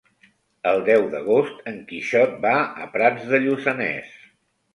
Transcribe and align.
El 0.69 0.79
deu 0.87 1.03
d'agost 1.11 1.59
en 1.73 1.77
Quixot 1.91 2.33
va 2.47 2.55
a 2.85 2.89
Prats 2.97 3.29
de 3.35 3.43
Lluçanès. 3.45 4.11